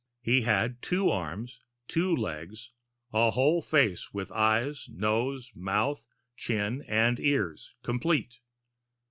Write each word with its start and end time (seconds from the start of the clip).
He 0.23 0.41
had 0.41 0.81
two 0.81 1.11
arms, 1.11 1.59
two 1.87 2.15
legs, 2.15 2.71
a 3.13 3.29
whole 3.29 3.61
face 3.61 4.11
with 4.11 4.31
eyes, 4.31 4.89
nose, 4.91 5.51
mouth, 5.53 6.07
chin, 6.35 6.81
and 6.87 7.19
ears, 7.19 7.75
complete. 7.83 8.39